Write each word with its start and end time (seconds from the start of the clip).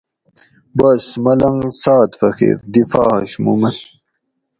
بس 0.77 1.05
ملنگ 1.23 1.61
ساد 1.81 2.11
فقیر 2.19 2.57
دی 2.73 2.81
فحش 2.91 3.31
مُو 3.43 3.53
مۤن 3.59 3.75